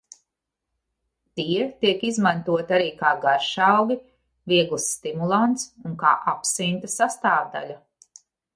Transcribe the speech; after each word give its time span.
Tie 1.39 1.65
tiek 1.83 2.05
izmantoti 2.07 2.75
arī 2.79 2.87
kā 3.03 3.11
garšaugi, 3.27 3.99
viegls 4.53 4.89
stimulants 4.97 5.69
un 5.91 5.97
kā 6.05 6.17
absinta 6.35 6.93
sastāvdaļa. 6.99 7.81